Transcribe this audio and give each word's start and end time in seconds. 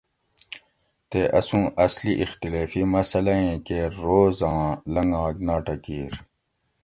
تے 1.09 1.21
اسوں 1.39 1.65
اصلی 1.85 2.13
اختیلیفی 2.23 2.81
مسلۂ 2.93 3.35
ایں 3.43 3.57
کیر 3.65 3.91
روز 4.03 4.37
آں 4.51 4.65
لنگاگ 4.93 5.35
ناٹہ 5.47 5.75
کِیر 5.83 6.13